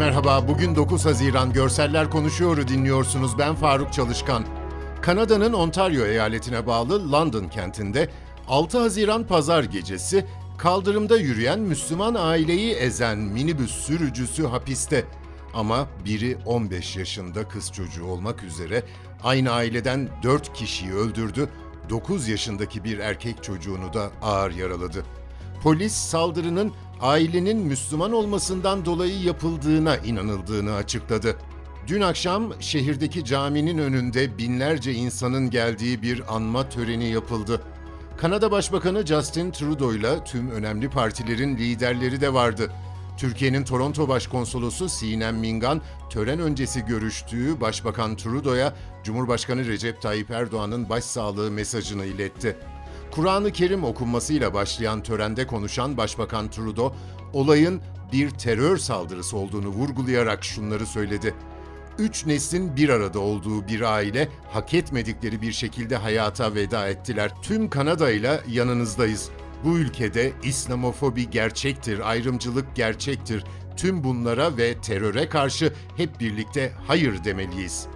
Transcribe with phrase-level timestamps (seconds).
[0.00, 3.38] Merhaba, bugün 9 Haziran Görseller Konuşuyor'u dinliyorsunuz.
[3.38, 4.44] Ben Faruk Çalışkan.
[5.02, 8.08] Kanada'nın Ontario eyaletine bağlı London kentinde
[8.48, 10.26] 6 Haziran pazar gecesi
[10.58, 15.04] kaldırımda yürüyen Müslüman aileyi ezen minibüs sürücüsü hapiste.
[15.54, 18.82] Ama biri 15 yaşında kız çocuğu olmak üzere
[19.24, 21.48] aynı aileden 4 kişiyi öldürdü,
[21.90, 25.04] 9 yaşındaki bir erkek çocuğunu da ağır yaraladı.
[25.62, 31.36] Polis saldırının ailenin Müslüman olmasından dolayı yapıldığına inanıldığını açıkladı.
[31.86, 37.62] Dün akşam şehirdeki caminin önünde binlerce insanın geldiği bir anma töreni yapıldı.
[38.16, 42.72] Kanada Başbakanı Justin Trudeau ile tüm önemli partilerin liderleri de vardı.
[43.18, 51.50] Türkiye'nin Toronto Başkonsolosu Sinem Mingan, tören öncesi görüştüğü Başbakan Trudeau'ya Cumhurbaşkanı Recep Tayyip Erdoğan'ın başsağlığı
[51.50, 52.56] mesajını iletti.
[53.10, 56.94] Kur'an-ı Kerim okunmasıyla başlayan törende konuşan Başbakan Trudeau,
[57.32, 57.80] olayın
[58.12, 61.34] bir terör saldırısı olduğunu vurgulayarak şunları söyledi.
[61.98, 67.32] Üç neslin bir arada olduğu bir aile hak etmedikleri bir şekilde hayata veda ettiler.
[67.42, 69.30] Tüm Kanada ile yanınızdayız.
[69.64, 73.44] Bu ülkede İslamofobi gerçektir, ayrımcılık gerçektir.
[73.76, 77.86] Tüm bunlara ve teröre karşı hep birlikte hayır demeliyiz.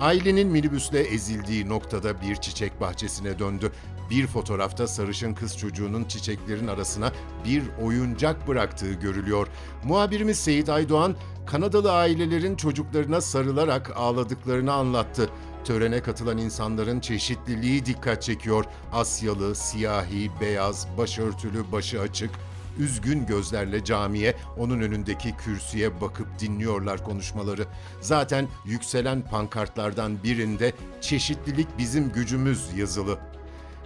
[0.00, 3.72] Ailenin minibüsle ezildiği noktada bir çiçek bahçesine döndü.
[4.10, 7.12] Bir fotoğrafta sarışın kız çocuğunun çiçeklerin arasına
[7.44, 9.48] bir oyuncak bıraktığı görülüyor.
[9.84, 15.30] Muhabirimiz Seyit Aydoğan, Kanadalı ailelerin çocuklarına sarılarak ağladıklarını anlattı.
[15.64, 18.64] Törene katılan insanların çeşitliliği dikkat çekiyor.
[18.92, 22.30] Asyalı, siyahi, beyaz, başörtülü, başı açık,
[22.78, 27.66] üzgün gözlerle camiye, onun önündeki kürsüye bakıp dinliyorlar konuşmaları.
[28.00, 33.18] Zaten yükselen pankartlardan birinde çeşitlilik bizim gücümüz yazılı.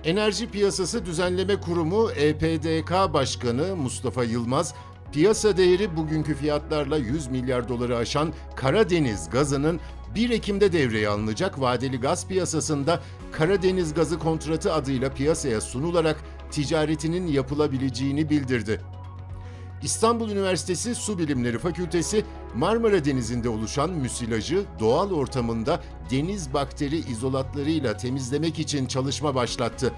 [0.04, 4.74] Enerji Piyasası Düzenleme Kurumu EPDK Başkanı Mustafa Yılmaz,
[5.12, 9.80] piyasa değeri bugünkü fiyatlarla 100 milyar doları aşan Karadeniz gazının
[10.14, 13.00] 1 Ekim'de devreye alınacak vadeli gaz piyasasında
[13.32, 16.16] Karadeniz gazı kontratı adıyla piyasaya sunularak
[16.52, 18.80] ticaretinin yapılabileceğini bildirdi.
[19.82, 22.24] İstanbul Üniversitesi Su Bilimleri Fakültesi
[22.54, 29.92] Marmara Denizi'nde oluşan müsilajı doğal ortamında deniz bakteri izolatlarıyla temizlemek için çalışma başlattı.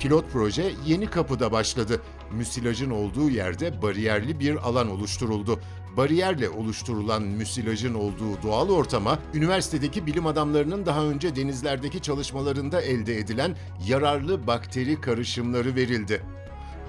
[0.00, 2.02] Pilot proje Yeni Kapı'da başladı.
[2.32, 5.60] Müsilajın olduğu yerde bariyerli bir alan oluşturuldu.
[5.96, 13.56] Bariyerle oluşturulan müsilajın olduğu doğal ortama, üniversitedeki bilim adamlarının daha önce denizlerdeki çalışmalarında elde edilen
[13.86, 16.22] yararlı bakteri karışımları verildi.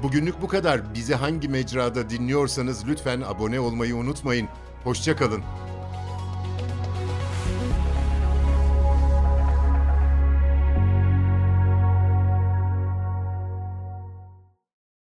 [0.03, 0.94] Bugünlük bu kadar.
[0.94, 4.47] Bizi hangi mecrada dinliyorsanız lütfen abone olmayı unutmayın.
[4.84, 5.44] Hoşçakalın.